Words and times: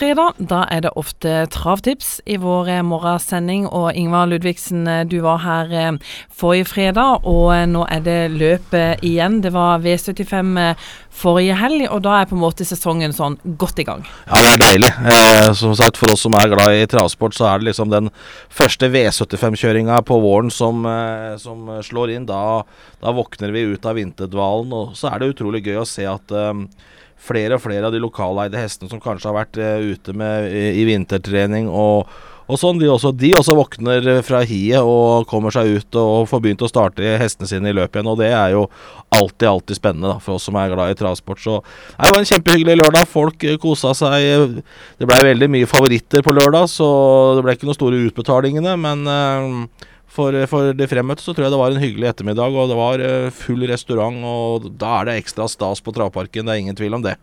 fredag, 0.00 0.38
da 0.38 0.62
er 0.72 0.84
det 0.86 0.94
ofte 0.96 1.44
travtips 1.52 2.20
i 2.24 2.38
vår 2.40 2.70
eh, 2.72 2.82
morgensending. 2.86 3.66
Og 3.68 3.92
Ingvar 3.96 4.30
Ludvigsen, 4.30 4.86
eh, 4.88 5.04
du 5.04 5.18
var 5.24 5.42
her 5.44 5.74
eh, 5.76 6.16
forrige 6.32 6.70
fredag, 6.70 7.26
og 7.28 7.52
nå 7.68 7.84
er 7.92 8.04
det 8.06 8.18
løpet 8.32 9.04
igjen. 9.06 9.40
Det 9.44 9.52
var 9.52 9.82
V75 9.84 10.56
forrige 11.20 11.56
helg, 11.58 11.84
og 11.90 12.02
da 12.04 12.20
er 12.20 12.28
på 12.30 12.36
en 12.36 12.42
måte 12.42 12.64
sesongen 12.66 13.12
sånn 13.14 13.36
godt 13.60 13.80
i 13.82 13.86
gang. 13.88 14.04
Ja, 14.28 14.40
det 14.40 14.52
er 14.52 14.62
deilig. 14.62 14.92
Eh, 15.10 15.50
som 15.58 15.74
sagt, 15.78 15.98
for 16.00 16.14
oss 16.14 16.24
som 16.26 16.36
er 16.38 16.50
glad 16.52 16.76
i 16.76 16.86
travsport, 16.90 17.36
så 17.36 17.48
er 17.50 17.60
det 17.60 17.70
liksom 17.70 17.90
den 17.92 18.10
første 18.48 18.88
V75-kjøringa 18.92 20.00
på 20.06 20.20
våren 20.22 20.52
som, 20.54 20.86
eh, 20.88 21.34
som, 21.42 21.68
slår 21.84 22.14
inn. 22.16 22.28
Da, 22.30 22.62
da, 23.02 23.12
våkner 23.16 23.52
vi 23.54 23.66
ut 23.74 23.86
av 23.86 23.98
vinterdvalen, 23.98 24.72
og 24.76 24.96
så 24.98 25.10
er 25.10 25.20
det 25.20 25.34
utrolig 25.34 25.64
gøy 25.66 25.82
å 25.82 25.88
se 25.88 26.06
at 26.08 26.34
eh, 26.36 26.54
flere 27.20 27.56
og 27.56 27.64
flere 27.64 27.88
av 27.88 27.94
de 27.94 28.00
lokaleide 28.02 28.60
hestene 28.60 28.90
som 28.90 29.02
kanskje 29.02 29.30
har 29.30 29.38
vært 29.42 29.60
uh, 29.60 29.92
ute 29.92 30.16
med, 30.16 30.50
i, 30.50 30.66
i 30.80 30.86
vintertrening 30.88 31.68
og, 31.68 32.10
og 32.50 32.58
sånn, 32.58 32.80
de 32.80 32.88
også, 32.90 33.12
de 33.14 33.30
også, 33.38 33.54
våkner 33.54 34.08
fra 34.26 34.40
hiet 34.46 34.82
og 34.82 35.28
kommer 35.30 35.54
seg 35.54 35.70
ut 35.76 35.98
og 36.00 36.26
får 36.30 36.42
begynt 36.42 36.64
å 36.66 36.70
starte 36.70 37.12
hestene 37.20 37.46
sine 37.46 37.70
i 37.70 37.76
løpet 37.76 38.00
igjen. 38.00 38.10
Og 38.10 38.18
det 38.18 38.32
er 38.34 38.56
jo 38.56 38.64
alltid, 39.14 39.46
alltid 39.52 39.78
spennende 39.78 40.16
da, 40.16 40.16
for 40.24 40.34
oss 40.34 40.48
som 40.48 40.58
er 40.58 40.72
glad 40.72 40.90
i 40.90 40.98
travsport. 40.98 41.38
Så 41.44 41.60
det 41.62 42.10
var 42.10 42.18
en 42.18 42.26
kjempehyggelig 42.32 42.80
lørdag. 42.80 43.06
Folk 43.12 43.46
uh, 43.46 43.54
kosa 43.62 43.94
seg. 43.94 44.58
Det 44.98 45.06
ble 45.06 45.20
veldig 45.30 45.50
mye 45.54 45.70
favoritter 45.70 46.26
på 46.26 46.34
lørdag, 46.34 46.66
så 46.72 46.90
det 47.38 47.46
ble 47.46 47.54
ikke 47.54 47.70
noen 47.70 47.78
store 47.78 48.02
utbetalingene. 48.08 48.74
Men 48.82 49.06
uh, 49.06 49.86
for, 50.10 50.34
for 50.50 50.74
de 50.74 50.88
fremmøtte 50.90 51.24
så 51.24 51.34
tror 51.34 51.46
jeg 51.46 51.54
det 51.54 51.60
var 51.60 51.74
en 51.74 51.82
hyggelig 51.82 52.10
ettermiddag, 52.10 52.54
og 52.58 52.70
det 52.70 52.78
var 52.78 53.02
uh, 53.04 53.32
full 53.34 53.66
restaurant. 53.70 54.22
Og 54.26 54.70
da 54.80 54.96
er 54.98 55.08
det 55.10 55.18
ekstra 55.22 55.46
stas 55.50 55.82
på 55.84 55.94
Travparken, 55.96 56.48
det 56.48 56.56
er 56.56 56.64
ingen 56.64 56.78
tvil 56.78 56.98
om 56.98 57.06
det. 57.06 57.16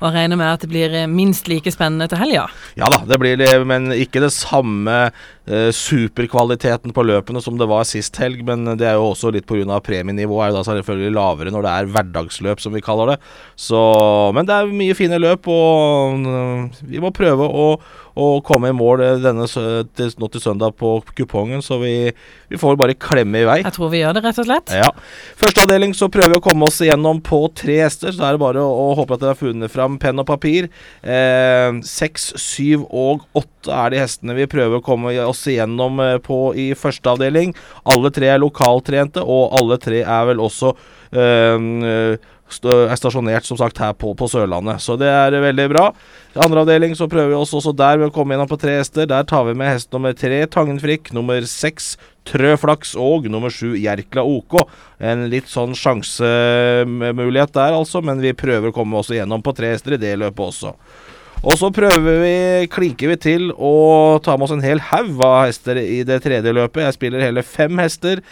Og 0.00 0.08
jeg 0.08 0.14
regner 0.16 0.40
med 0.40 0.50
at 0.50 0.64
det 0.64 0.70
blir 0.70 0.94
eh, 0.94 1.08
minst 1.10 1.50
like 1.50 1.72
spennende 1.74 2.08
til 2.10 2.20
helga? 2.20 2.46
Ja 2.78 2.90
da, 2.92 3.02
det 3.08 3.18
blir 3.22 3.38
det, 3.40 3.50
men 3.68 3.90
ikke 3.94 4.22
det 4.24 4.32
samme 4.34 4.96
eh, 5.06 5.70
superkvaliteten 5.74 6.94
på 6.96 7.06
løpene 7.06 7.42
som 7.44 7.58
det 7.60 7.68
var 7.70 7.86
sist 7.88 8.18
helg. 8.22 8.44
Men 8.46 8.76
det 8.78 8.88
er 8.88 8.98
jo 8.98 9.10
også 9.10 9.32
litt 9.34 9.48
pga. 9.48 9.80
premienivået 9.84 10.46
er 10.46 10.54
jo 10.54 10.58
da 10.58 10.64
selvfølgelig 10.70 11.16
lavere 11.16 11.54
når 11.54 11.66
det 11.66 11.74
er 11.74 11.92
hverdagsløp, 11.96 12.62
som 12.62 12.76
vi 12.76 12.84
kaller 12.84 13.14
det. 13.14 13.20
Så, 13.56 13.80
men 14.36 14.48
det 14.48 14.56
er 14.56 14.74
mye 14.82 14.96
fine 14.98 15.20
løp, 15.22 15.48
og 15.50 16.26
uh, 16.26 16.82
vi 16.86 17.02
må 17.02 17.14
prøve 17.14 17.46
å 17.46 17.70
å 18.16 18.26
komme 18.44 18.70
i 18.72 18.76
mål 18.76 19.02
eh, 19.04 19.18
denne, 19.20 19.46
til, 19.96 20.12
nå 20.20 20.28
til 20.32 20.42
søndag 20.42 20.76
på 20.80 20.96
kupongen. 21.16 21.62
Så 21.64 21.78
vi, 21.82 21.94
vi, 22.48 22.60
får 22.60 22.78
bare 22.80 22.96
klemme 22.96 23.42
i 23.42 23.48
vei. 23.48 23.58
Jeg 23.60 23.76
tror 23.76 23.92
vi 23.92 24.00
gjør 24.00 24.16
det, 24.16 24.22
rett 24.24 24.40
og 24.40 24.48
slett. 24.48 24.72
Ja. 24.72 24.88
Første 25.36 25.66
avdeling 25.66 25.92
så 25.96 26.08
prøver 26.12 26.36
vi 26.36 26.40
å 26.40 26.44
komme 26.46 26.68
oss 26.70 26.80
igjennom 26.84 27.20
på 27.24 27.42
tre 27.56 27.82
hester. 27.84 28.14
Så 28.16 28.24
er 28.24 28.36
det 28.36 28.42
bare 28.42 28.64
å, 28.64 28.70
å 28.86 28.94
håpe 28.96 29.16
at 29.16 29.24
dere 29.24 29.34
har 29.34 29.40
funnet 29.40 29.55
fram 29.72 29.98
penn 30.02 30.22
og 30.22 30.28
papir. 30.28 30.68
Eh, 31.02 31.80
seks, 31.86 32.30
syv 32.40 32.86
og 32.90 33.26
åtte 33.36 33.72
er 33.72 33.92
de 33.92 34.02
hestene 34.02 34.36
vi 34.36 34.48
prøver 34.50 34.78
å 34.78 34.84
komme 34.84 35.14
oss 35.24 35.44
igjennom 35.50 36.00
eh, 36.04 36.16
på 36.22 36.40
i 36.58 36.70
første 36.78 37.16
avdeling. 37.16 37.54
Alle 37.88 38.12
tre 38.14 38.30
er 38.34 38.42
lokaltrente, 38.42 39.24
og 39.24 39.56
alle 39.58 39.80
tre 39.82 40.02
er 40.04 40.30
vel 40.30 40.42
også 40.44 40.74
øh, 41.16 42.16
er 42.46 42.94
stasjonert 42.98 43.46
som 43.46 43.58
sagt 43.58 43.78
her 43.82 43.94
på, 43.98 44.12
på, 44.14 44.28
Sørlandet. 44.30 44.82
Så 44.82 44.96
det 45.00 45.08
er 45.10 45.34
veldig 45.42 45.66
bra. 45.72 45.86
I 46.36 46.42
andre 46.44 46.62
avdeling 46.62 46.94
så 46.98 47.08
prøver 47.10 47.32
vi 47.32 47.38
oss 47.38 47.54
også 47.56 47.74
der 47.76 47.98
ved 47.98 48.10
å 48.10 48.14
komme 48.14 48.34
gjennom 48.34 48.50
på 48.50 48.58
tre 48.60 48.78
hester. 48.78 49.08
Der 49.10 49.26
tar 49.26 49.46
vi 49.48 49.56
med 49.58 49.72
hest 49.72 49.90
nummer 49.94 50.14
tre 50.16 50.44
Tangenfrikk, 50.50 51.12
nummer 51.16 51.42
seks 51.50 51.96
Trøflaks 52.26 52.96
og 52.98 53.28
nummer 53.30 53.52
sju 53.54 53.74
Jerkla 53.78 54.24
OK. 54.26 54.60
En 54.98 55.26
litt 55.32 55.50
sånn 55.50 55.76
sjansemulighet 55.78 57.54
der, 57.54 57.76
altså, 57.76 58.02
men 58.02 58.22
vi 58.22 58.34
prøver 58.36 58.70
å 58.70 58.76
komme 58.76 58.98
oss 59.02 59.12
gjennom 59.14 59.44
på 59.44 59.54
tre 59.56 59.74
hester 59.74 59.96
i 59.96 60.02
det 60.02 60.16
løpet 60.22 60.46
også. 60.50 60.74
Og 61.44 61.58
så 61.60 61.68
prøver 61.74 62.20
vi, 62.22 62.36
klinker 62.72 63.10
vi 63.12 63.16
til 63.20 63.50
å 63.52 64.16
ta 64.24 64.36
med 64.36 64.46
oss 64.46 64.54
en 64.54 64.64
hel 64.64 64.80
haug 64.88 65.20
av 65.20 65.44
hester 65.44 65.78
i 65.82 66.00
det 66.06 66.22
tredje 66.24 66.54
løpet. 66.56 66.82
Jeg 66.86 66.96
spiller 66.96 67.24
hele 67.26 67.44
fem 67.44 67.76
hester. 67.82 68.22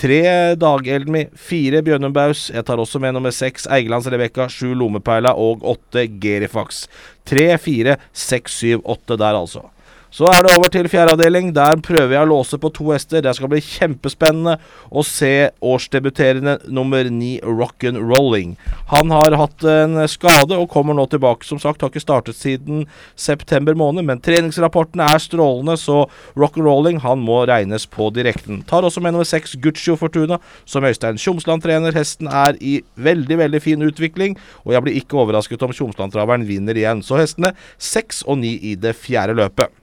Tre 0.00 0.22
Dagelmi, 0.58 1.26
fire 1.36 1.84
Bjørnumbaus. 1.84 2.48
Jeg 2.54 2.64
tar 2.66 2.80
også 2.80 3.02
med 3.04 3.14
nummer 3.18 3.34
seks 3.34 3.68
Eigelands 3.68 4.08
Rebekka, 4.08 4.48
sju 4.48 4.72
Lommeperla 4.72 5.36
og 5.36 5.66
åtte 5.74 6.06
Gerifax. 6.22 6.86
Tre, 7.28 7.50
fire, 7.60 7.98
seks, 8.16 8.58
syv, 8.64 8.82
åtte 8.96 9.20
der, 9.20 9.36
altså. 9.36 9.68
Så 10.14 10.28
er 10.30 10.44
det 10.46 10.52
over 10.54 10.70
til 10.70 10.86
fjerde 10.86 11.16
avdeling. 11.16 11.48
Der 11.56 11.80
prøver 11.82 12.12
jeg 12.14 12.22
å 12.22 12.28
låse 12.30 12.54
på 12.62 12.68
to 12.70 12.92
hester. 12.92 13.18
Det 13.24 13.32
skal 13.34 13.50
bli 13.50 13.58
kjempespennende 13.58 14.60
å 14.94 15.02
se 15.02 15.48
årsdebuterende 15.58 16.60
nummer 16.70 17.10
ni 17.10 17.32
Rock'n'Rolling. 17.42 18.52
Han 18.92 19.10
har 19.10 19.34
hatt 19.40 19.66
en 19.66 19.98
skade 20.06 20.54
og 20.54 20.70
kommer 20.70 20.94
nå 20.94 21.08
tilbake. 21.10 21.42
Som 21.48 21.58
sagt, 21.58 21.82
har 21.82 21.90
ikke 21.90 22.04
startet 22.04 22.38
siden 22.38 22.86
september 23.18 23.74
måned, 23.74 24.06
men 24.06 24.22
treningsrapportene 24.22 25.10
er 25.16 25.18
strålende, 25.18 25.74
så 25.82 26.04
Rock'n'Rolling 26.38 27.02
han 27.02 27.18
må 27.26 27.42
regnes 27.50 27.90
på 27.90 28.12
direkten. 28.14 28.62
Tar 28.70 28.86
også 28.86 29.02
med 29.02 29.16
nummer 29.16 29.26
seks 29.26 29.58
Guccio 29.58 29.98
Fortuna, 29.98 30.38
som 30.62 30.86
Øystein 30.86 31.18
Tjomsland 31.18 31.66
trener. 31.66 31.90
Hesten 31.98 32.30
er 32.30 32.54
i 32.62 32.84
veldig, 32.94 33.42
veldig 33.42 33.66
fin 33.66 33.82
utvikling, 33.82 34.38
og 34.62 34.78
jeg 34.78 34.86
blir 34.86 35.02
ikke 35.02 35.24
overrasket 35.26 35.66
om 35.66 35.74
Tjomsland-traveren 35.74 36.46
vinner 36.46 36.78
igjen. 36.78 37.02
Så 37.02 37.18
hestene 37.18 37.56
seks 37.82 38.22
og 38.28 38.44
ni 38.46 38.60
i 38.62 38.78
det 38.78 38.94
fjerde 38.94 39.42
løpet. 39.42 39.74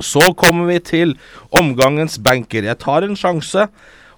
Så 0.00 0.32
kommer 0.38 0.68
vi 0.70 0.78
til 0.84 1.16
omgangens 1.52 2.18
banker. 2.22 2.66
Jeg 2.68 2.78
tar 2.82 3.06
en 3.06 3.16
sjanse. 3.18 3.68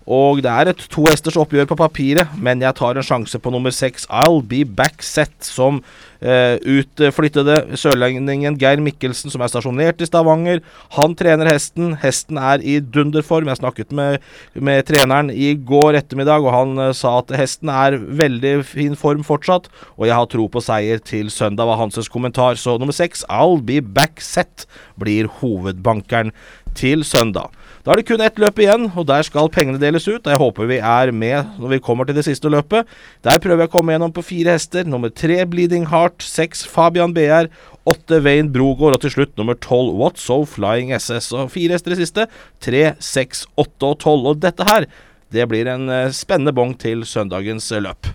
Og 0.07 0.43
det 0.43 0.51
er 0.51 0.71
et 0.73 0.87
to 0.91 1.05
hesters 1.07 1.37
oppgjør 1.39 1.69
på 1.71 1.79
papiret, 1.79 2.33
men 2.43 2.63
jeg 2.63 2.75
tar 2.79 2.99
en 2.99 3.07
sjanse 3.07 3.39
på 3.39 3.53
nummer 3.55 3.71
seks, 3.75 4.07
I'll 4.11 4.43
Be 4.43 4.65
Back 4.67 5.03
Set, 5.07 5.35
som 5.47 5.79
eh, 6.19 6.59
utflyttede 6.59 7.77
sørlendingen 7.79 8.59
Geir 8.59 8.83
Mikkelsen, 8.83 9.31
som 9.31 9.45
er 9.45 9.53
stasjonert 9.53 10.03
i 10.03 10.09
Stavanger. 10.09 10.63
Han 10.97 11.15
trener 11.19 11.53
hesten. 11.53 11.95
Hesten 12.03 12.41
er 12.41 12.65
i 12.67 12.81
dunderform. 12.83 13.51
Jeg 13.53 13.63
snakket 13.63 13.95
med, 13.95 14.19
med 14.55 14.83
treneren 14.91 15.31
i 15.31 15.53
går 15.55 16.01
ettermiddag, 16.03 16.43
og 16.43 16.57
han 16.57 16.87
eh, 16.89 16.95
sa 16.99 17.19
at 17.21 17.31
hesten 17.39 17.71
er 17.71 18.01
veldig 18.03 18.57
fin 18.67 18.99
form 18.99 19.23
fortsatt, 19.27 19.71
og 19.97 20.09
jeg 20.09 20.19
har 20.19 20.31
tro 20.33 20.49
på 20.51 20.65
seier 20.65 20.99
til 20.99 21.31
søndag, 21.31 21.71
var 21.71 21.79
hans 21.79 22.11
kommentar. 22.11 22.59
Så 22.59 22.75
nummer 22.79 22.97
seks, 22.97 23.23
I'll 23.31 23.63
Be 23.63 23.79
Back 23.83 24.21
Set, 24.23 24.67
blir 24.99 25.31
hovedbankeren 25.41 26.35
til 26.79 27.05
søndag. 27.07 27.53
Da 27.83 27.91
er 27.91 27.99
det 27.99 28.07
kun 28.07 28.23
ett 28.23 28.37
løp 28.39 28.61
igjen, 28.63 28.85
og 28.95 29.09
der 29.09 29.25
skal 29.27 29.49
pengene 29.51 29.81
deles 29.83 30.05
ut. 30.07 30.29
Jeg 30.31 30.39
håper 30.39 30.69
vi 30.71 30.77
er 30.79 31.11
med 31.11 31.57
når 31.59 31.73
vi 31.73 31.81
kommer 31.83 32.07
til 32.07 32.15
det 32.15 32.23
siste 32.29 32.47
løpet. 32.53 32.87
Der 33.27 33.41
prøver 33.43 33.65
jeg 33.65 33.73
å 33.73 33.73
komme 33.73 33.97
gjennom 33.97 34.15
på 34.15 34.23
fire 34.23 34.55
hester. 34.55 34.87
Nummer 34.87 35.11
tre 35.11 35.41
Bleeding 35.51 35.89
Heart, 35.91 36.23
seks 36.23 36.63
Fabian 36.63 37.11
BR, 37.17 37.51
åtte 37.91 38.23
Wayne 38.23 38.55
Brogård 38.55 38.95
og 38.95 39.03
til 39.03 39.17
slutt 39.17 39.35
nummer 39.35 39.59
tolv 39.59 39.99
What's 39.99 40.23
So 40.23 40.45
Flying 40.47 40.95
SS. 40.95 41.33
Og 41.35 41.51
fire 41.51 41.75
hester 41.75 41.97
i 41.97 41.99
siste. 42.05 42.31
Tre, 42.63 42.85
seks, 43.03 43.49
åtte 43.59 43.91
og 43.91 43.99
tolv. 44.07 44.31
Og 44.31 44.43
dette 44.47 44.71
her, 44.71 44.87
det 45.35 45.51
blir 45.51 45.75
en 45.75 45.91
eh, 45.91 46.11
spennende 46.15 46.55
bong 46.55 46.79
til 46.79 47.03
søndagens 47.03 47.73
løp. 47.83 48.15